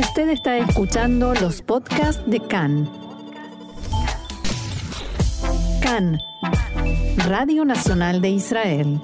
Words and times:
Usted 0.00 0.30
está 0.30 0.56
escuchando 0.56 1.34
los 1.34 1.60
podcasts 1.60 2.22
de 2.26 2.40
CAN. 2.40 2.90
CAN, 5.82 6.18
Radio 7.18 7.66
Nacional 7.66 8.22
de 8.22 8.30
Israel. 8.30 8.98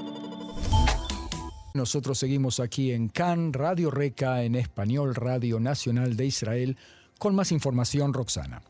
Nosotros 1.74 2.18
seguimos 2.18 2.60
aquí 2.60 2.92
en 2.92 3.08
CAN, 3.08 3.52
Radio 3.52 3.90
Reca, 3.90 4.42
en 4.42 4.54
español, 4.54 5.14
Radio 5.14 5.60
Nacional 5.60 6.16
de 6.16 6.24
Israel, 6.24 6.78
con 7.18 7.34
más 7.34 7.52
información, 7.52 8.14
Roxana. 8.14 8.62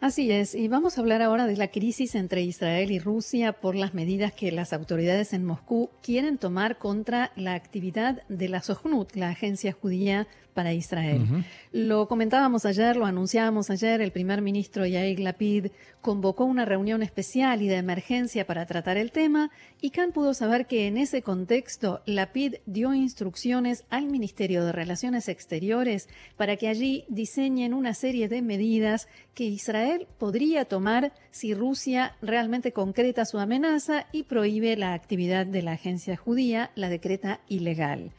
Así 0.00 0.30
es, 0.30 0.54
y 0.54 0.68
vamos 0.68 0.98
a 0.98 1.00
hablar 1.00 1.22
ahora 1.22 1.46
de 1.46 1.56
la 1.56 1.68
crisis 1.68 2.14
entre 2.14 2.42
Israel 2.42 2.90
y 2.90 2.98
Rusia 2.98 3.52
por 3.52 3.74
las 3.74 3.94
medidas 3.94 4.32
que 4.32 4.52
las 4.52 4.72
autoridades 4.72 5.32
en 5.32 5.44
Moscú 5.44 5.90
quieren 6.02 6.36
tomar 6.36 6.78
contra 6.78 7.32
la 7.36 7.54
actividad 7.54 8.22
de 8.28 8.48
la 8.48 8.60
Sojnut, 8.60 9.14
la 9.14 9.30
agencia 9.30 9.72
judía 9.72 10.26
para 10.54 10.72
Israel. 10.72 11.44
Lo 11.72 12.06
comentábamos 12.08 12.64
ayer, 12.64 12.96
lo 12.96 13.04
anunciábamos 13.04 13.70
ayer, 13.70 14.00
el 14.00 14.12
primer 14.12 14.40
ministro 14.40 14.86
Yair 14.86 15.18
Lapid 15.18 15.66
convocó 16.00 16.44
una 16.44 16.64
reunión 16.64 17.02
especial 17.02 17.60
y 17.60 17.68
de 17.68 17.76
emergencia 17.76 18.46
para 18.46 18.64
tratar 18.64 18.96
el 18.96 19.10
tema 19.10 19.50
y 19.80 19.90
Khan 19.90 20.12
pudo 20.12 20.32
saber 20.32 20.66
que 20.66 20.86
en 20.86 20.96
ese 20.96 21.22
contexto 21.22 22.02
Lapid 22.06 22.56
dio 22.66 22.94
instrucciones 22.94 23.84
al 23.90 24.06
Ministerio 24.06 24.64
de 24.64 24.72
Relaciones 24.72 25.28
Exteriores 25.28 26.08
para 26.36 26.56
que 26.56 26.68
allí 26.68 27.04
diseñen 27.08 27.74
una 27.74 27.94
serie 27.94 28.28
de 28.28 28.40
medidas 28.40 29.08
que 29.34 29.44
Israel 29.44 30.06
podría 30.18 30.64
tomar 30.64 31.12
si 31.30 31.54
Rusia 31.54 32.16
realmente 32.22 32.72
concreta 32.72 33.24
su 33.24 33.38
amenaza 33.38 34.06
y 34.12 34.24
prohíbe 34.24 34.76
la 34.76 34.94
actividad 34.94 35.46
de 35.46 35.62
la 35.62 35.72
agencia 35.72 36.16
judía, 36.16 36.70
la 36.74 36.88
decreta 36.88 37.40
ilegal. 37.48 38.12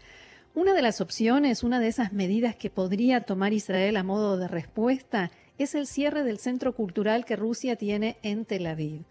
Una 0.54 0.74
de 0.74 0.82
las 0.82 1.02
opciones, 1.02 1.64
una 1.64 1.80
de 1.80 1.88
esas 1.88 2.14
medidas 2.14 2.56
que 2.56 2.70
podría 2.70 3.22
tomar 3.22 3.54
Israel 3.54 3.98
a 3.98 4.04
modo 4.04 4.38
de 4.38 4.48
respuesta 4.48 5.32
es 5.58 5.76
el 5.76 5.88
cierre 5.88 6.24
del 6.24 6.40
centro 6.40 6.74
cultural 6.74 7.26
que 7.26 7.36
Rusia 7.36 7.76
tiene 7.76 8.18
en 8.24 8.46
Tel 8.46 8.68
Aviv. 8.68 9.04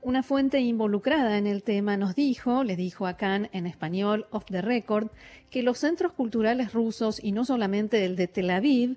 Una 0.00 0.24
fuente 0.24 0.58
involucrada 0.58 1.38
en 1.38 1.46
el 1.46 1.62
tema 1.62 1.96
nos 1.96 2.16
dijo, 2.16 2.64
le 2.64 2.74
dijo 2.74 3.06
a 3.06 3.16
Khan 3.16 3.48
en 3.52 3.68
español 3.68 4.26
off 4.30 4.44
the 4.46 4.60
record, 4.60 5.10
que 5.48 5.62
los 5.62 5.78
centros 5.78 6.12
culturales 6.12 6.72
rusos, 6.72 7.22
y 7.22 7.30
no 7.30 7.44
solamente 7.44 8.04
el 8.04 8.16
de 8.16 8.26
Tel 8.26 8.50
Aviv, 8.50 8.96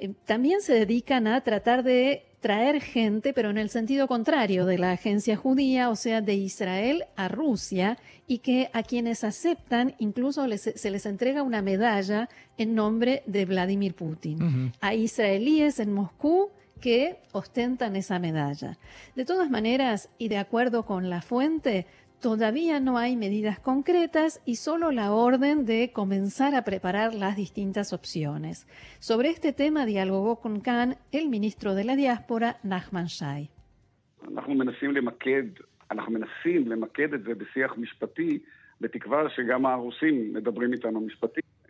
eh, 0.00 0.12
también 0.24 0.60
se 0.60 0.74
dedican 0.74 1.26
a 1.26 1.40
tratar 1.42 1.82
de 1.82 2.24
traer 2.40 2.80
gente, 2.80 3.32
pero 3.32 3.50
en 3.50 3.58
el 3.58 3.68
sentido 3.68 4.06
contrario 4.06 4.64
de 4.64 4.78
la 4.78 4.92
agencia 4.92 5.36
judía, 5.36 5.90
o 5.90 5.96
sea, 5.96 6.20
de 6.20 6.34
Israel 6.34 7.04
a 7.16 7.28
Rusia, 7.28 7.98
y 8.26 8.38
que 8.38 8.70
a 8.72 8.82
quienes 8.82 9.24
aceptan 9.24 9.94
incluso 9.98 10.46
se 10.56 10.90
les 10.90 11.06
entrega 11.06 11.42
una 11.42 11.62
medalla 11.62 12.28
en 12.56 12.74
nombre 12.74 13.22
de 13.26 13.44
Vladimir 13.44 13.94
Putin. 13.94 14.72
A 14.80 14.94
israelíes 14.94 15.80
en 15.80 15.92
Moscú 15.92 16.50
que 16.80 17.18
ostentan 17.32 17.96
esa 17.96 18.18
medalla. 18.18 18.78
De 19.16 19.24
todas 19.24 19.50
maneras, 19.50 20.10
y 20.18 20.28
de 20.28 20.38
acuerdo 20.38 20.84
con 20.84 21.10
la 21.10 21.22
fuente, 21.22 21.86
Todavía 22.20 22.80
no 22.80 22.98
hay 22.98 23.14
medidas 23.14 23.60
concretas 23.60 24.42
y 24.44 24.56
solo 24.56 24.90
la 24.90 25.12
orden 25.12 25.64
de 25.64 25.92
comenzar 25.92 26.56
a 26.56 26.64
preparar 26.64 27.14
las 27.14 27.36
distintas 27.36 27.92
opciones. 27.92 28.66
Sobre 28.98 29.28
este 29.28 29.52
tema 29.52 29.86
dialogó 29.86 30.40
con 30.40 30.60
Khan 30.60 30.96
el 31.12 31.28
ministro 31.28 31.76
de 31.76 31.84
la 31.84 31.94
diáspora, 31.94 32.58
Nachman 32.64 33.06
Shai. 33.06 33.50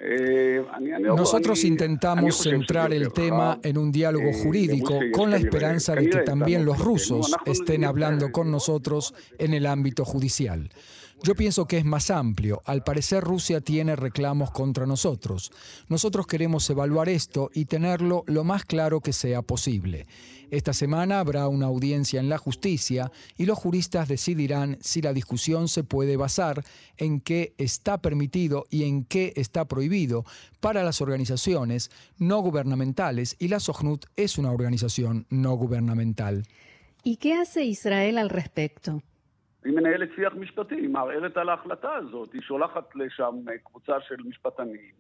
Eh, 0.00 0.64
Nosotros 1.00 1.64
intentamos 1.64 2.36
centrar 2.36 2.92
el 2.92 3.12
tema 3.12 3.58
en 3.62 3.76
un 3.76 3.90
diálogo 3.90 4.28
eh, 4.28 4.42
jurídico 4.42 5.00
con 5.12 5.30
la 5.30 5.38
esperanza 5.38 5.94
de 5.96 6.08
que 6.08 6.18
también 6.18 6.64
los 6.64 6.78
rusos 6.78 7.34
estén 7.44 7.84
hablando 7.84 8.30
con 8.30 8.50
nosotros 8.50 9.12
en 9.38 9.54
el 9.54 9.66
ámbito 9.66 10.04
judicial. 10.04 10.70
Yo 11.24 11.34
pienso 11.34 11.66
que 11.66 11.78
es 11.78 11.84
más 11.84 12.10
amplio. 12.10 12.62
Al 12.64 12.84
parecer 12.84 13.24
Rusia 13.24 13.60
tiene 13.60 13.96
reclamos 13.96 14.52
contra 14.52 14.86
nosotros. 14.86 15.50
Nosotros 15.88 16.28
queremos 16.28 16.70
evaluar 16.70 17.08
esto 17.08 17.50
y 17.52 17.64
tenerlo 17.64 18.22
lo 18.28 18.44
más 18.44 18.64
claro 18.64 19.00
que 19.00 19.12
sea 19.12 19.42
posible. 19.42 20.06
Esta 20.50 20.72
semana 20.72 21.18
habrá 21.18 21.48
una 21.48 21.66
audiencia 21.66 22.20
en 22.20 22.28
la 22.28 22.38
justicia 22.38 23.10
y 23.36 23.46
los 23.46 23.58
juristas 23.58 24.06
decidirán 24.06 24.78
si 24.80 25.02
la 25.02 25.12
discusión 25.12 25.68
se 25.68 25.82
puede 25.82 26.16
basar 26.16 26.64
en 26.96 27.20
qué 27.20 27.52
está 27.58 27.98
permitido 27.98 28.64
y 28.70 28.84
en 28.84 29.04
qué 29.04 29.32
está 29.36 29.66
prohibido 29.66 30.24
para 30.60 30.84
las 30.84 31.00
organizaciones 31.00 31.90
no 32.16 32.40
gubernamentales 32.40 33.34
y 33.40 33.48
la 33.48 33.58
SOGNUT 33.60 34.06
es 34.16 34.38
una 34.38 34.52
organización 34.52 35.26
no 35.30 35.54
gubernamental. 35.54 36.46
¿Y 37.02 37.16
qué 37.16 37.34
hace 37.34 37.64
Israel 37.64 38.18
al 38.18 38.30
respecto? 38.30 39.02
היא 39.67 39.73
מנהלת 39.73 40.09
שיח 40.15 40.33
משפטי, 40.33 40.75
היא 40.75 40.89
מערערת 40.89 41.37
על 41.37 41.49
ההחלטה 41.49 41.93
הזאת, 41.93 42.33
היא 42.33 42.41
שולחת 42.41 42.95
לשם 42.95 43.35
קבוצה 43.63 43.93
של 44.07 44.15
משפטנים. 44.25 44.91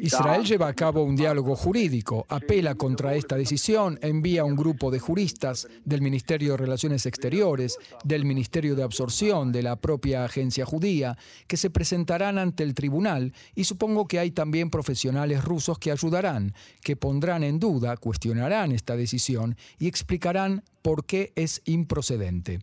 Israel 0.00 0.44
lleva 0.44 0.68
a 0.68 0.72
cabo 0.72 1.02
un 1.02 1.16
diálogo 1.16 1.56
jurídico, 1.56 2.26
apela 2.28 2.76
contra 2.76 3.16
esta 3.16 3.34
decisión, 3.36 3.98
envía 4.02 4.44
un 4.44 4.54
grupo 4.54 4.92
de 4.92 5.00
juristas 5.00 5.66
del 5.84 6.00
Ministerio 6.00 6.52
de 6.52 6.58
Relaciones 6.58 7.04
Exteriores, 7.04 7.76
del 8.04 8.24
Ministerio 8.24 8.76
de 8.76 8.84
Absorción, 8.84 9.50
de 9.50 9.64
la 9.64 9.76
propia 9.76 10.24
agencia 10.24 10.64
judía, 10.64 11.16
que 11.48 11.56
se 11.56 11.70
presentarán 11.70 12.38
ante 12.38 12.62
el 12.62 12.74
tribunal 12.74 13.32
y 13.56 13.64
supongo 13.64 14.06
que 14.06 14.20
hay 14.20 14.30
también 14.30 14.70
profesionales 14.70 15.44
rusos 15.44 15.80
que 15.80 15.90
ayudarán, 15.90 16.54
que 16.82 16.94
pondrán 16.94 17.42
en 17.42 17.58
duda, 17.58 17.96
cuestionarán 17.96 18.70
esta 18.70 18.94
decisión 18.94 19.56
y 19.80 19.88
explicarán 19.88 20.62
por 20.82 21.04
qué 21.04 21.32
es 21.34 21.62
improcedente. 21.64 22.60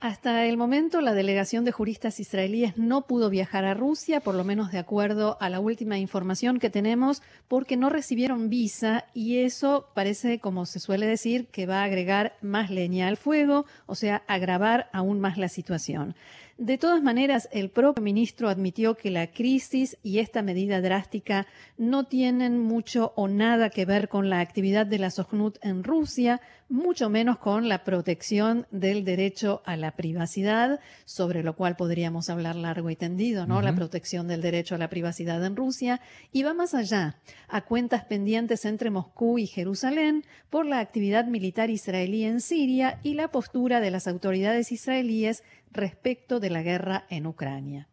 Hasta 0.00 0.46
el 0.46 0.56
momento, 0.56 1.00
la 1.00 1.12
delegación 1.12 1.64
de 1.64 1.72
juristas 1.72 2.20
israelíes 2.20 2.76
no 2.76 3.08
pudo 3.08 3.30
viajar 3.30 3.64
a 3.64 3.74
Rusia, 3.74 4.20
por 4.20 4.36
lo 4.36 4.44
menos 4.44 4.70
de 4.70 4.78
acuerdo 4.78 5.36
a 5.40 5.50
la 5.50 5.58
última 5.58 5.98
información 5.98 6.60
que 6.60 6.70
tenemos, 6.70 7.20
porque 7.48 7.76
no 7.76 7.90
recibieron 7.90 8.48
visa 8.48 9.06
y 9.12 9.38
eso 9.38 9.88
parece, 9.94 10.38
como 10.38 10.66
se 10.66 10.78
suele 10.78 11.06
decir, 11.06 11.48
que 11.48 11.66
va 11.66 11.80
a 11.80 11.84
agregar 11.84 12.36
más 12.42 12.70
leña 12.70 13.08
al 13.08 13.16
fuego, 13.16 13.66
o 13.86 13.96
sea, 13.96 14.22
agravar 14.28 14.88
aún 14.92 15.18
más 15.18 15.36
la 15.36 15.48
situación. 15.48 16.14
De 16.58 16.76
todas 16.76 17.00
maneras, 17.00 17.48
el 17.52 17.70
propio 17.70 18.02
ministro 18.02 18.48
admitió 18.48 18.96
que 18.96 19.12
la 19.12 19.28
crisis 19.28 19.96
y 20.02 20.18
esta 20.18 20.42
medida 20.42 20.80
drástica 20.80 21.46
no 21.76 22.06
tienen 22.06 22.58
mucho 22.58 23.12
o 23.14 23.28
nada 23.28 23.70
que 23.70 23.84
ver 23.84 24.08
con 24.08 24.28
la 24.28 24.40
actividad 24.40 24.84
de 24.84 24.98
la 24.98 25.10
Sojnut 25.10 25.56
en 25.62 25.84
Rusia, 25.84 26.40
mucho 26.68 27.10
menos 27.10 27.38
con 27.38 27.68
la 27.68 27.84
protección 27.84 28.66
del 28.72 29.04
derecho 29.04 29.62
a 29.66 29.76
la 29.76 29.92
privacidad, 29.92 30.80
sobre 31.04 31.44
lo 31.44 31.54
cual 31.54 31.76
podríamos 31.76 32.28
hablar 32.28 32.56
largo 32.56 32.90
y 32.90 32.96
tendido, 32.96 33.46
¿no? 33.46 33.62
La 33.62 33.76
protección 33.76 34.26
del 34.26 34.42
derecho 34.42 34.74
a 34.74 34.78
la 34.78 34.90
privacidad 34.90 35.42
en 35.44 35.54
Rusia 35.54 36.00
y 36.32 36.42
va 36.42 36.54
más 36.54 36.74
allá, 36.74 37.18
a 37.46 37.60
cuentas 37.60 38.04
pendientes 38.04 38.64
entre 38.64 38.90
Moscú 38.90 39.38
y 39.38 39.46
Jerusalén 39.46 40.24
por 40.50 40.66
la 40.66 40.80
actividad 40.80 41.24
militar 41.26 41.70
israelí 41.70 42.24
en 42.24 42.40
Siria 42.40 42.98
y 43.04 43.14
la 43.14 43.28
postura 43.28 43.80
de 43.80 43.92
las 43.92 44.08
autoridades 44.08 44.72
israelíes 44.72 45.44
respecto 45.72 46.40
de 46.40 46.50
la 46.50 46.62
guerra 46.62 47.04
en 47.10 47.26
Ucrania. 47.26 47.84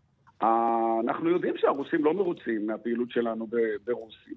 אנחנו 1.04 1.30
יודעים 1.30 1.54
שהרוסים 1.58 2.06
לא 2.06 2.14
מרוצים 2.14 2.68
מהפעילות 2.68 3.12
שלנו 3.12 3.48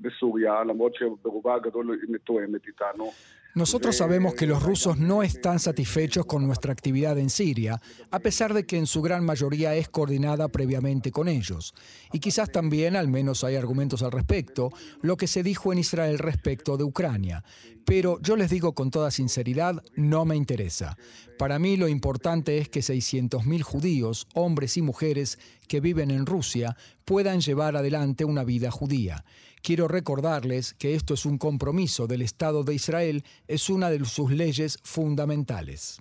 בסוריה, 0.01 0.65
למרות 0.65 0.95
שברובה 0.95 1.55
הגדול 1.55 1.91
היא 1.91 2.15
מתואמת 2.15 2.67
איתנו. 2.67 3.11
Nosotros 3.59 3.97
sabemos 3.97 4.35
que 4.35 4.47
los 4.47 4.63
rusos 4.63 4.99
no 4.99 5.25
están 5.25 5.59
satisfechos 5.59 6.25
con 6.27 6.47
nuestra 6.47 6.73
actividad 6.73 7.19
en 7.19 7.29
Siria, 7.29 7.83
a 8.09 8.21
pesar 8.21 8.55
de 8.55 8.65
que 8.65 8.77
en 8.77 8.87
su 8.87 9.03
gran 9.03 9.25
mayoría 9.25 9.75
es 9.75 9.89
coordinada 9.89 10.47
previamente 10.47 11.11
con 11.11 11.27
ellos. 11.27 11.75
Y 12.13 12.21
quizás 12.21 12.53
también, 12.53 12.95
al 12.95 13.09
menos 13.09 13.43
hay 13.43 13.57
argumentos 13.57 14.05
al 14.05 14.13
respecto, 14.13 14.71
lo 15.03 15.17
que 15.17 15.27
se 15.27 15.43
dijo 15.43 15.73
en 15.73 15.81
Israel 15.81 16.21
respecto 16.21 16.77
de 16.77 16.85
Ucrania. 16.85 17.43
Pero 17.85 18.21
yo 18.23 18.37
les 18.37 18.49
digo 18.49 18.77
con 18.77 18.93
toda 18.93 19.11
sinceridad, 19.11 19.83
no 19.97 20.25
me 20.25 20.37
interesa. 20.37 20.97
Para 21.37 21.59
mí 21.59 21.77
lo 21.77 21.89
importante 21.89 22.59
es 22.59 22.69
que 22.69 22.79
600.000 22.79 23.63
judíos, 23.63 24.29
hombres 24.35 24.77
y 24.77 24.83
mujeres 24.83 25.37
que 25.67 25.81
viven 25.81 26.13
en 26.13 26.27
Rusia, 26.27 26.77
puedan 27.05 27.41
llevar 27.41 27.77
adelante 27.77 28.25
una 28.25 28.45
vida 28.45 28.71
judía. 28.71 29.25
Quiero 29.63 29.89
recordarles 29.89 30.75
que 30.75 30.95
esto 30.95 31.15
es 31.15 31.27
un 31.27 31.39
compromiso 31.39 32.07
del 32.07 32.23
Estado 32.23 32.65
de 32.65 32.75
Israel, 32.75 33.23
es 33.47 33.71
una 33.71 33.91
de 33.91 34.05
sus 34.05 34.31
leyes 34.31 34.79
fundamentales. 34.83 36.01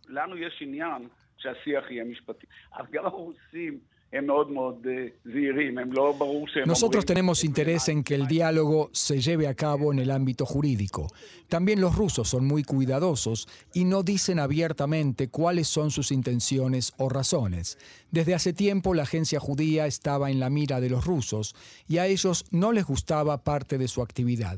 Nosotros 6.65 7.05
tenemos 7.05 7.43
interés 7.43 7.89
en 7.89 8.03
que 8.03 8.15
el 8.15 8.27
diálogo 8.27 8.89
se 8.93 9.19
lleve 9.19 9.47
a 9.47 9.53
cabo 9.53 9.91
en 9.91 9.99
el 9.99 10.11
ámbito 10.11 10.45
jurídico. 10.45 11.11
También 11.49 11.81
los 11.81 11.95
rusos 11.95 12.29
son 12.29 12.45
muy 12.45 12.63
cuidadosos 12.63 13.49
y 13.73 13.83
no 13.83 14.03
dicen 14.03 14.39
abiertamente 14.39 15.27
cuáles 15.29 15.67
son 15.67 15.91
sus 15.91 16.11
intenciones 16.11 16.93
o 16.97 17.09
razones. 17.09 17.77
Desde 18.09 18.33
hace 18.33 18.53
tiempo 18.53 18.93
la 18.93 19.03
agencia 19.03 19.41
judía 19.41 19.87
estaba 19.87 20.31
en 20.31 20.39
la 20.39 20.49
mira 20.49 20.79
de 20.79 20.89
los 20.89 21.05
rusos 21.05 21.53
y 21.87 21.97
a 21.97 22.07
ellos 22.07 22.45
no 22.49 22.71
les 22.71 22.85
gustaba 22.85 23.43
parte 23.43 23.77
de 23.77 23.89
su 23.89 24.01
actividad. 24.01 24.57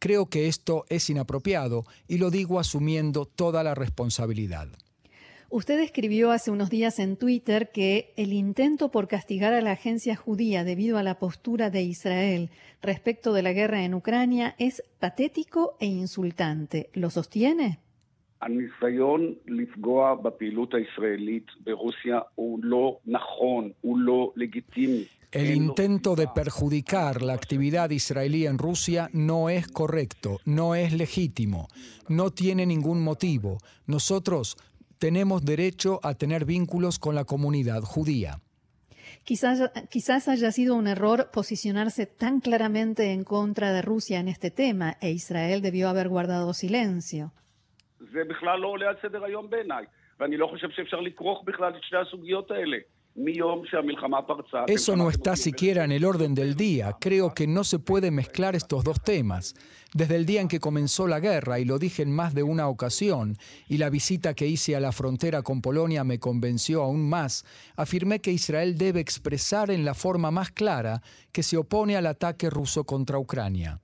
Creo 0.00 0.26
que 0.26 0.48
esto 0.48 0.84
es 0.88 1.10
inapropiado 1.10 1.84
y 2.08 2.18
lo 2.18 2.30
digo 2.30 2.58
asumiendo 2.58 3.24
toda 3.24 3.62
la 3.62 3.74
responsabilidad. 3.74 4.68
Usted 5.52 5.80
escribió 5.80 6.30
hace 6.30 6.52
unos 6.52 6.70
días 6.70 7.00
en 7.00 7.16
Twitter 7.16 7.72
que 7.72 8.12
el 8.16 8.32
intento 8.32 8.92
por 8.92 9.08
castigar 9.08 9.52
a 9.52 9.60
la 9.60 9.72
agencia 9.72 10.14
judía 10.14 10.62
debido 10.62 10.96
a 10.96 11.02
la 11.02 11.18
postura 11.18 11.70
de 11.70 11.82
Israel 11.82 12.50
respecto 12.80 13.32
de 13.32 13.42
la 13.42 13.52
guerra 13.52 13.82
en 13.84 13.94
Ucrania 13.94 14.54
es 14.58 14.84
patético 15.00 15.76
e 15.80 15.86
insultante. 15.86 16.88
¿Lo 16.92 17.10
sostiene? 17.10 17.80
El 25.32 25.50
intento 25.52 26.16
de 26.16 26.26
perjudicar 26.34 27.22
la 27.22 27.34
actividad 27.34 27.90
israelí 27.90 28.46
en 28.46 28.58
Rusia 28.58 29.08
no 29.12 29.48
es 29.48 29.68
correcto, 29.68 30.38
no 30.44 30.74
es 30.74 30.92
legítimo, 30.92 31.68
no 32.08 32.30
tiene 32.30 32.66
ningún 32.66 33.02
motivo. 33.02 33.58
Nosotros 33.86 34.56
tenemos 35.00 35.44
derecho 35.44 35.98
a 36.02 36.14
tener 36.14 36.44
vínculos 36.44 36.98
con 36.98 37.14
la 37.14 37.24
comunidad 37.24 37.80
judía. 37.80 38.40
Quizás, 39.24 39.72
quizás 39.90 40.28
haya 40.28 40.52
sido 40.52 40.76
un 40.76 40.86
error 40.86 41.30
posicionarse 41.32 42.06
tan 42.06 42.40
claramente 42.40 43.12
en 43.12 43.24
contra 43.24 43.72
de 43.72 43.82
Rusia 43.82 44.20
en 44.20 44.28
este 44.28 44.50
tema 44.50 44.96
e 45.00 45.10
Israel 45.10 45.62
debió 45.62 45.88
haber 45.88 46.08
guardado 46.08 46.52
silencio. 46.52 47.32
Eso 54.66 54.96
no 54.96 55.10
está 55.10 55.36
siquiera 55.36 55.84
en 55.84 55.92
el 55.92 56.04
orden 56.04 56.34
del 56.34 56.54
día. 56.54 56.96
Creo 57.00 57.34
que 57.34 57.46
no 57.46 57.64
se 57.64 57.78
puede 57.78 58.10
mezclar 58.10 58.54
estos 58.54 58.84
dos 58.84 59.02
temas. 59.02 59.54
Desde 59.92 60.16
el 60.16 60.26
día 60.26 60.40
en 60.40 60.48
que 60.48 60.60
comenzó 60.60 61.08
la 61.08 61.18
guerra, 61.18 61.58
y 61.58 61.64
lo 61.64 61.78
dije 61.78 62.02
en 62.02 62.12
más 62.12 62.34
de 62.34 62.44
una 62.44 62.68
ocasión, 62.68 63.36
y 63.68 63.78
la 63.78 63.90
visita 63.90 64.34
que 64.34 64.46
hice 64.46 64.76
a 64.76 64.80
la 64.80 64.92
frontera 64.92 65.42
con 65.42 65.60
Polonia 65.60 66.04
me 66.04 66.20
convenció 66.20 66.82
aún 66.82 67.08
más, 67.08 67.44
afirmé 67.74 68.20
que 68.20 68.32
Israel 68.32 68.78
debe 68.78 69.00
expresar 69.00 69.70
en 69.70 69.84
la 69.84 69.94
forma 69.94 70.30
más 70.30 70.52
clara 70.52 71.02
que 71.32 71.42
se 71.42 71.56
opone 71.56 71.96
al 71.96 72.06
ataque 72.06 72.48
ruso 72.48 72.84
contra 72.84 73.18
Ucrania. 73.18 73.80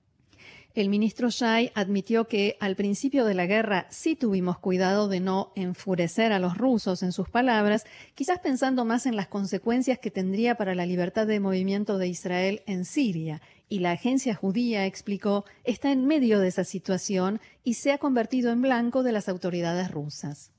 El 0.73 0.89
ministro 0.89 1.29
Shai 1.29 1.71
admitió 1.73 2.27
que 2.27 2.55
al 2.59 2.75
principio 2.75 3.25
de 3.25 3.33
la 3.33 3.47
guerra 3.47 3.87
sí 3.89 4.15
tuvimos 4.15 4.59
cuidado 4.59 5.07
de 5.07 5.19
no 5.19 5.51
enfurecer 5.55 6.31
a 6.31 6.39
los 6.39 6.57
rusos 6.57 7.01
en 7.01 7.11
sus 7.11 7.29
palabras, 7.29 7.85
quizás 8.13 8.39
pensando 8.39 8.85
más 8.85 9.07
en 9.07 9.15
las 9.15 9.27
consecuencias 9.27 9.97
que 9.97 10.11
tendría 10.11 10.55
para 10.55 10.75
la 10.75 10.85
libertad 10.85 11.25
de 11.25 11.39
movimiento 11.39 11.97
de 11.97 12.07
Israel 12.07 12.61
en 12.67 12.85
Siria. 12.85 13.41
Y 13.69 13.79
la 13.79 13.91
agencia 13.91 14.35
judía, 14.35 14.85
explicó, 14.85 15.45
está 15.63 15.91
en 15.91 16.05
medio 16.05 16.39
de 16.39 16.47
esa 16.47 16.63
situación 16.63 17.39
y 17.63 17.73
se 17.73 17.91
ha 17.91 17.97
convertido 17.97 18.51
en 18.51 18.61
blanco 18.61 19.03
de 19.03 19.11
las 19.11 19.27
autoridades 19.29 19.91
rusas. 19.91 20.53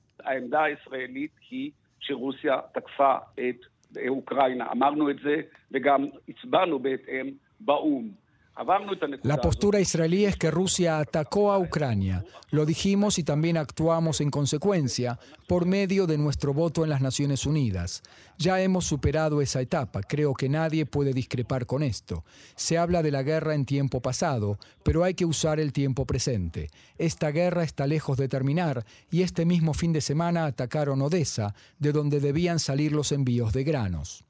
La 9.23 9.41
postura 9.41 9.79
israelí 9.79 10.25
es 10.25 10.37
que 10.37 10.51
Rusia 10.51 10.99
atacó 10.99 11.53
a 11.53 11.59
Ucrania. 11.59 12.25
Lo 12.51 12.67
dijimos 12.67 13.21
y 13.21 13.23
también 13.23 13.57
actuamos 13.57 14.21
en 14.21 14.31
consecuencia 14.31 15.21
por 15.47 15.65
medio 15.65 16.09
de 16.09 16.19
nuestro 16.19 16.53
voto 16.53 16.83
en 16.83 16.91
las 16.91 17.01
Naciones 17.01 17.47
Unidas. 17.47 18.03
Ya 18.37 18.61
hemos 18.61 18.85
superado 18.85 19.41
esa 19.41 19.61
etapa, 19.61 20.01
creo 20.03 20.35
que 20.35 20.49
nadie 20.49 20.87
puede 20.87 21.13
discrepar 21.13 21.67
con 21.67 21.85
esto. 21.85 22.25
Se 22.57 22.79
habla 22.79 23.03
de 23.05 23.13
la 23.13 23.23
guerra 23.23 23.55
en 23.55 23.65
tiempo 23.65 24.01
pasado, 24.01 24.59
pero 24.83 25.05
hay 25.05 25.15
que 25.15 25.25
usar 25.25 25.61
el 25.61 25.73
tiempo 25.73 26.05
presente. 26.05 26.69
Esta 26.99 27.31
guerra 27.31 27.63
está 27.63 27.87
lejos 27.87 28.17
de 28.17 28.29
terminar 28.29 28.85
y 29.09 29.23
este 29.23 29.45
mismo 29.45 29.73
fin 29.73 29.93
de 29.93 30.01
semana 30.01 30.47
atacaron 30.47 31.01
Odessa, 31.01 31.55
de 31.79 31.93
donde 31.93 32.19
debían 32.19 32.59
salir 32.59 32.91
los 32.91 33.13
envíos 33.13 33.53
de 33.53 33.63
granos. 33.63 34.25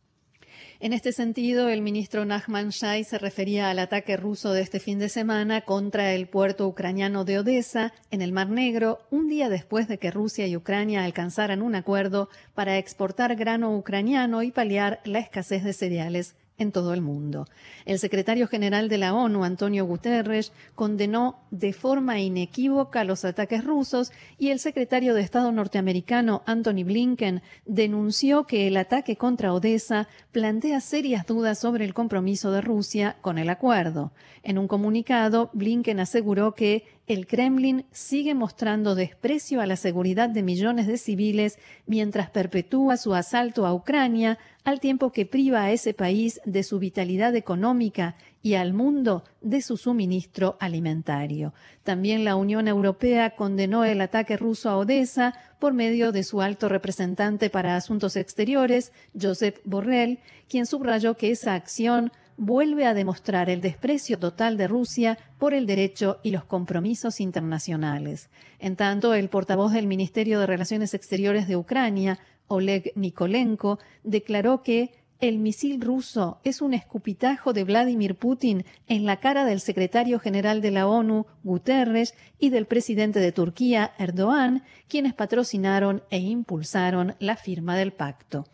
En 0.81 0.93
este 0.93 1.11
sentido, 1.11 1.69
el 1.69 1.83
ministro 1.83 2.25
Nachman 2.25 2.69
Shai 2.69 3.03
se 3.03 3.19
refería 3.19 3.69
al 3.69 3.81
ataque 3.81 4.17
ruso 4.17 4.53
de 4.53 4.63
este 4.63 4.79
fin 4.79 5.01
de 5.01 5.09
semana 5.09 5.63
contra 5.63 6.13
el 6.13 6.29
puerto 6.29 6.69
ucraniano 6.69 7.25
de 7.25 7.41
Odessa, 7.41 7.93
en 8.13 8.23
el 8.23 8.31
Mar 8.31 8.49
Negro, 8.49 9.01
un 9.11 9.29
día 9.29 9.49
después 9.49 9.89
de 9.89 9.99
que 9.99 10.13
Rusia 10.13 10.47
y 10.47 10.57
Ucrania 10.57 11.03
alcanzaran 11.03 11.63
un 11.63 11.75
acuerdo 11.75 12.29
para 12.55 12.79
exportar 12.79 13.35
grano 13.35 13.77
ucraniano 13.77 14.45
y 14.45 14.53
paliar 14.53 15.01
la 15.05 15.19
escasez 15.19 15.65
de 15.65 15.73
cereales 15.73 16.37
en 16.59 16.73
todo 16.73 16.93
el 16.93 17.01
mundo. 17.01 17.47
El 17.87 17.99
secretario 17.99 18.49
general 18.49 18.89
de 18.89 18.99
la 18.99 19.15
ONU, 19.15 19.45
Antonio 19.45 19.87
Guterres, 19.87 20.53
condenó 20.75 21.39
de 21.51 21.73
forma 21.73 22.21
inequívoca 22.21 23.05
los 23.05 23.25
ataques 23.25 23.65
rusos 23.65 24.13
y 24.39 24.51
el 24.51 24.59
secretario 24.59 25.15
de 25.15 25.23
Estado 25.23 25.53
norteamericano, 25.53 26.43
Anthony 26.47 26.85
Blinken, 26.85 27.43
denunció 27.65 28.45
que 28.45 28.67
el 28.67 28.77
ataque 28.77 29.17
contra 29.17 29.55
Odessa 29.55 30.09
plantea 30.33 30.81
serias 30.81 31.27
dudas 31.27 31.59
sobre 31.59 31.85
el 31.85 31.95
compromiso 31.95 32.51
de 32.51 32.61
Rusia 32.61 33.17
con 33.21 33.39
el 33.39 33.49
acuerdo. 33.51 34.13
En 34.43 34.59
un 34.59 34.69
comunicado, 34.69 35.51
Blinken 35.53 36.01
aseguró 36.01 36.55
que 36.55 36.98
el 37.09 37.27
Kremlin 37.27 37.87
sigue 37.91 38.35
mostrando 38.35 38.95
desprecio 38.95 39.63
a 39.63 39.67
la 39.67 39.77
seguridad 39.77 40.29
de 40.29 40.43
millones 40.43 40.87
de 40.87 40.99
civiles 40.99 41.59
mientras 41.87 42.29
perpetúa 42.29 42.99
su 42.99 43.15
asalto 43.15 43.67
a 43.67 43.73
Ucrania, 43.73 44.39
al 44.63 44.79
tiempo 44.79 45.11
que 45.11 45.25
priva 45.25 45.63
a 45.63 45.73
ese 45.73 45.95
país 45.95 46.41
de 46.45 46.63
su 46.63 46.79
vitalidad 46.79 47.35
económica 47.35 48.17
y 48.43 48.55
al 48.55 48.75
mundo 48.75 49.25
de 49.41 49.63
su 49.63 49.79
suministro 49.79 50.59
alimentario. 50.61 51.55
También 51.83 52.25
la 52.25 52.37
Unión 52.37 52.69
Europea 52.69 53.35
condenó 53.35 53.85
el 53.85 54.03
ataque 54.03 54.37
ruso 54.37 54.69
a 54.69 54.77
Odessa 54.77 55.35
por 55.59 55.73
medio 55.73 56.13
de 56.13 56.23
su 56.23 56.43
alto 56.43 56.69
representante 56.69 57.49
para 57.49 57.77
Asuntos 57.77 58.17
Exteriores, 58.17 58.93
Josep 59.19 59.59
Borrell, 59.65 60.19
quien 60.49 60.67
subrayó 60.67 61.17
que 61.17 61.31
esa 61.31 61.55
acción 61.55 62.13
vuelve 62.39 62.87
a 62.87 62.95
demostrar 62.95 63.51
el 63.51 63.61
desprecio 63.61 64.19
total 64.19 64.57
de 64.57 64.69
Rusia 64.69 65.19
por 65.39 65.53
el 65.53 65.67
derecho 65.67 66.21
y 66.23 66.31
los 66.31 66.45
compromisos 66.45 67.21
internacionales. 67.21 68.31
En 68.61 68.77
tanto, 68.77 69.13
el 69.13 69.29
portavoz 69.29 69.73
del 69.73 69.89
Ministerio 69.89 70.41
de 70.41 70.47
Relaciones 70.47 70.95
Exteriores 70.95 71.49
de 71.49 71.57
Ucrania, 71.57 72.19
Oleg 72.47 72.93
Nikolenko, 72.95 73.81
declaró 74.05 74.63
que 74.63 74.93
el 75.21 75.39
misil 75.41 75.81
ruso 75.81 76.39
es 76.45 76.63
un 76.63 76.75
escupitajo 76.75 77.53
de 77.53 77.65
Vladimir 77.65 78.15
Putin 78.15 78.65
en 78.87 79.05
la 79.05 79.19
cara 79.19 79.45
del 79.45 79.59
secretario 79.59 80.21
general 80.21 80.61
de 80.61 80.71
la 80.71 80.87
ONU, 80.87 81.27
Guterres, 81.43 82.15
y 82.39 82.51
del 82.51 82.67
presidente 82.67 83.19
de 83.19 83.33
Turquía, 83.33 83.93
Erdogan, 83.99 84.63
quienes 84.87 85.15
patrocinaron 85.15 86.05
e 86.11 86.21
impulsaron 86.21 87.17
la 87.19 87.35
firma 87.35 87.77
del 87.77 87.93
pacto. 87.93 88.47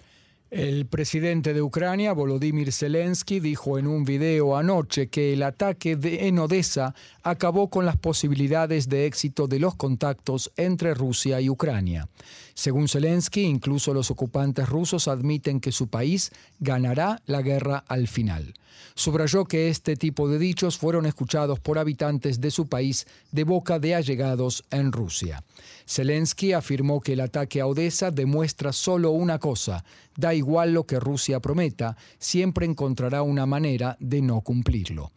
El 0.54 0.86
presidente 0.86 1.52
de 1.52 1.62
Ucrania, 1.62 2.12
Volodymyr 2.12 2.70
Zelensky, 2.70 3.40
dijo 3.40 3.76
en 3.76 3.88
un 3.88 4.04
video 4.04 4.56
anoche 4.56 5.08
que 5.08 5.32
el 5.32 5.42
ataque 5.42 5.96
de, 5.96 6.28
en 6.28 6.38
Odessa 6.38 6.94
acabó 7.24 7.70
con 7.70 7.86
las 7.86 7.96
posibilidades 7.96 8.88
de 8.88 9.06
éxito 9.06 9.48
de 9.48 9.58
los 9.58 9.74
contactos 9.74 10.52
entre 10.56 10.94
Rusia 10.94 11.40
y 11.40 11.48
Ucrania. 11.48 12.08
Según 12.52 12.86
Zelensky, 12.86 13.42
incluso 13.42 13.94
los 13.94 14.10
ocupantes 14.10 14.68
rusos 14.68 15.08
admiten 15.08 15.58
que 15.58 15.72
su 15.72 15.88
país 15.88 16.30
ganará 16.60 17.22
la 17.26 17.42
guerra 17.42 17.82
al 17.88 18.06
final. 18.06 18.54
Subrayó 18.94 19.44
que 19.46 19.70
este 19.70 19.96
tipo 19.96 20.28
de 20.28 20.38
dichos 20.38 20.78
fueron 20.78 21.06
escuchados 21.06 21.58
por 21.58 21.78
habitantes 21.78 22.40
de 22.40 22.50
su 22.50 22.68
país 22.68 23.06
de 23.32 23.42
boca 23.42 23.78
de 23.78 23.94
allegados 23.94 24.62
en 24.70 24.92
Rusia. 24.92 25.42
Zelensky 25.88 26.52
afirmó 26.52 27.00
que 27.00 27.14
el 27.14 27.20
ataque 27.20 27.60
a 27.60 27.66
Odessa 27.66 28.10
demuestra 28.10 28.72
solo 28.72 29.10
una 29.10 29.38
cosa, 29.38 29.84
da 30.16 30.34
igual 30.34 30.74
lo 30.74 30.84
que 30.84 31.00
Rusia 31.00 31.40
prometa, 31.40 31.96
siempre 32.18 32.66
encontrará 32.66 33.22
una 33.22 33.46
manera 33.46 33.96
de 33.98 34.22
no 34.22 34.42
cumplirlo. 34.42 35.10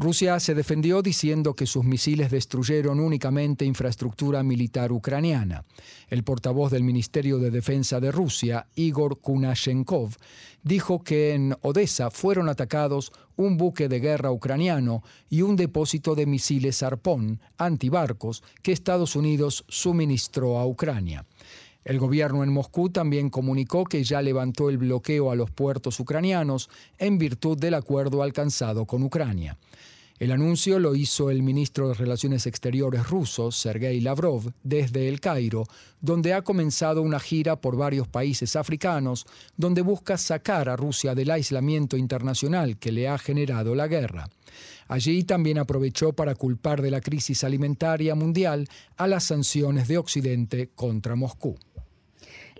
Rusia 0.00 0.38
se 0.38 0.54
defendió 0.54 1.02
diciendo 1.02 1.54
que 1.54 1.66
sus 1.66 1.84
misiles 1.84 2.30
destruyeron 2.30 3.00
únicamente 3.00 3.64
infraestructura 3.64 4.44
militar 4.44 4.92
ucraniana. 4.92 5.64
El 6.08 6.22
portavoz 6.22 6.70
del 6.70 6.84
Ministerio 6.84 7.40
de 7.40 7.50
Defensa 7.50 7.98
de 7.98 8.12
Rusia, 8.12 8.68
Igor 8.76 9.18
Kunashenkov, 9.18 10.14
dijo 10.62 11.02
que 11.02 11.34
en 11.34 11.56
Odessa 11.62 12.12
fueron 12.12 12.48
atacados 12.48 13.10
un 13.34 13.56
buque 13.56 13.88
de 13.88 13.98
guerra 13.98 14.30
ucraniano 14.30 15.02
y 15.28 15.42
un 15.42 15.56
depósito 15.56 16.14
de 16.14 16.26
misiles 16.26 16.84
Arpón 16.84 17.40
antibarcos 17.56 18.44
que 18.62 18.70
Estados 18.70 19.16
Unidos 19.16 19.64
suministró 19.66 20.58
a 20.58 20.66
Ucrania. 20.66 21.26
El 21.88 21.98
gobierno 21.98 22.44
en 22.44 22.52
Moscú 22.52 22.90
también 22.90 23.30
comunicó 23.30 23.84
que 23.84 24.04
ya 24.04 24.20
levantó 24.20 24.68
el 24.68 24.76
bloqueo 24.76 25.30
a 25.30 25.34
los 25.34 25.50
puertos 25.50 25.98
ucranianos 25.98 26.68
en 26.98 27.16
virtud 27.16 27.56
del 27.56 27.72
acuerdo 27.72 28.22
alcanzado 28.22 28.84
con 28.84 29.02
Ucrania. 29.02 29.56
El 30.18 30.32
anuncio 30.32 30.78
lo 30.80 30.94
hizo 30.94 31.30
el 31.30 31.42
ministro 31.42 31.88
de 31.88 31.94
Relaciones 31.94 32.46
Exteriores 32.46 33.08
ruso, 33.08 33.50
Sergei 33.50 34.02
Lavrov, 34.02 34.52
desde 34.62 35.08
El 35.08 35.18
Cairo, 35.20 35.64
donde 36.02 36.34
ha 36.34 36.42
comenzado 36.42 37.00
una 37.00 37.20
gira 37.20 37.56
por 37.58 37.74
varios 37.74 38.06
países 38.06 38.54
africanos, 38.54 39.24
donde 39.56 39.80
busca 39.80 40.18
sacar 40.18 40.68
a 40.68 40.76
Rusia 40.76 41.14
del 41.14 41.30
aislamiento 41.30 41.96
internacional 41.96 42.76
que 42.76 42.92
le 42.92 43.08
ha 43.08 43.16
generado 43.16 43.74
la 43.74 43.88
guerra. 43.88 44.28
Allí 44.88 45.24
también 45.24 45.56
aprovechó 45.56 46.12
para 46.12 46.34
culpar 46.34 46.82
de 46.82 46.90
la 46.90 47.00
crisis 47.00 47.44
alimentaria 47.44 48.14
mundial 48.14 48.68
a 48.98 49.06
las 49.06 49.24
sanciones 49.24 49.88
de 49.88 49.96
Occidente 49.96 50.68
contra 50.74 51.14
Moscú. 51.14 51.56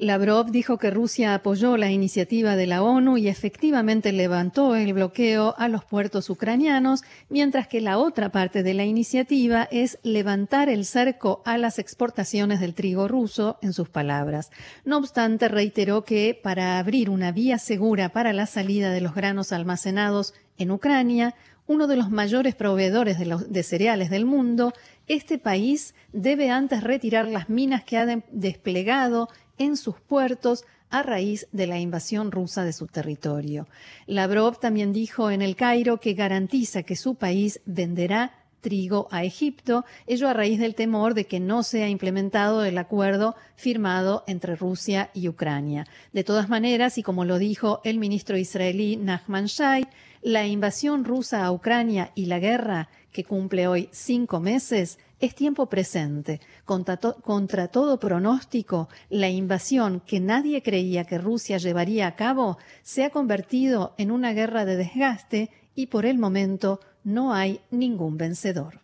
Lavrov 0.00 0.50
dijo 0.50 0.78
que 0.78 0.90
Rusia 0.90 1.34
apoyó 1.34 1.76
la 1.76 1.90
iniciativa 1.90 2.54
de 2.54 2.66
la 2.66 2.82
ONU 2.82 3.16
y 3.16 3.26
efectivamente 3.26 4.12
levantó 4.12 4.76
el 4.76 4.92
bloqueo 4.92 5.54
a 5.58 5.68
los 5.68 5.84
puertos 5.84 6.30
ucranianos, 6.30 7.02
mientras 7.28 7.66
que 7.66 7.80
la 7.80 7.98
otra 7.98 8.30
parte 8.30 8.62
de 8.62 8.74
la 8.74 8.84
iniciativa 8.84 9.68
es 9.72 9.98
levantar 10.04 10.68
el 10.68 10.84
cerco 10.84 11.42
a 11.44 11.58
las 11.58 11.80
exportaciones 11.80 12.60
del 12.60 12.74
trigo 12.74 13.08
ruso, 13.08 13.58
en 13.60 13.72
sus 13.72 13.88
palabras. 13.88 14.50
No 14.84 14.98
obstante, 14.98 15.48
reiteró 15.48 16.04
que 16.04 16.38
para 16.40 16.78
abrir 16.78 17.10
una 17.10 17.32
vía 17.32 17.58
segura 17.58 18.10
para 18.10 18.32
la 18.32 18.46
salida 18.46 18.90
de 18.90 19.00
los 19.00 19.14
granos 19.14 19.52
almacenados 19.52 20.32
en 20.58 20.70
Ucrania, 20.70 21.34
uno 21.66 21.86
de 21.86 21.96
los 21.96 22.10
mayores 22.10 22.54
proveedores 22.54 23.18
de, 23.18 23.62
cereales 23.62 24.10
del 24.10 24.24
mundo, 24.24 24.72
este 25.06 25.38
país 25.38 25.94
debe 26.12 26.50
antes 26.50 26.82
retirar 26.82 27.28
las 27.28 27.50
minas 27.50 27.84
que 27.84 27.98
ha 27.98 28.06
desplegado 28.30 29.28
en 29.58 29.76
sus 29.76 30.00
puertos 30.00 30.64
a 30.90 31.02
raíz 31.02 31.46
de 31.52 31.66
la 31.66 31.78
invasión 31.78 32.32
rusa 32.32 32.64
de 32.64 32.72
su 32.72 32.86
territorio. 32.86 33.66
Lavrov 34.06 34.58
también 34.58 34.92
dijo 34.92 35.30
en 35.30 35.42
el 35.42 35.56
Cairo 35.56 35.98
que 35.98 36.14
garantiza 36.14 36.82
que 36.82 36.96
su 36.96 37.14
país 37.14 37.60
venderá 37.66 38.32
trigo 38.60 39.08
a 39.10 39.24
Egipto, 39.24 39.84
ello 40.06 40.28
a 40.28 40.32
raíz 40.32 40.58
del 40.58 40.74
temor 40.74 41.14
de 41.14 41.26
que 41.26 41.40
no 41.40 41.62
sea 41.62 41.88
implementado 41.88 42.64
el 42.64 42.76
acuerdo 42.78 43.36
firmado 43.54 44.24
entre 44.26 44.56
Rusia 44.56 45.10
y 45.14 45.28
Ucrania. 45.28 45.86
De 46.12 46.24
todas 46.24 46.48
maneras, 46.48 46.98
y 46.98 47.02
como 47.02 47.24
lo 47.24 47.38
dijo 47.38 47.80
el 47.84 47.98
ministro 47.98 48.36
israelí 48.36 48.96
Nachman 48.96 49.46
Shai, 49.46 49.86
la 50.22 50.46
invasión 50.46 51.04
rusa 51.04 51.44
a 51.44 51.52
Ucrania 51.52 52.10
y 52.14 52.26
la 52.26 52.40
guerra, 52.40 52.88
que 53.12 53.24
cumple 53.24 53.68
hoy 53.68 53.88
cinco 53.92 54.40
meses, 54.40 54.98
es 55.20 55.34
tiempo 55.34 55.66
presente. 55.66 56.40
Contra, 56.64 57.68
todo 57.68 57.98
pronóstico, 57.98 58.88
la 59.08 59.28
invasión 59.28 60.00
que 60.00 60.20
nadie 60.20 60.62
creía 60.62 61.04
que 61.04 61.18
Rusia 61.18 61.58
llevaría 61.58 62.06
a 62.06 62.16
cabo 62.16 62.58
se 62.82 63.04
ha 63.04 63.10
convertido 63.10 63.94
en 63.98 64.10
una 64.10 64.32
guerra 64.32 64.64
de 64.64 64.76
desgaste 64.76 65.50
y 65.74 65.86
por 65.86 66.06
el 66.06 66.18
momento 66.18 66.80
no 67.04 67.32
hay 67.34 67.60
ningún 67.70 68.16
vencedor. 68.16 68.80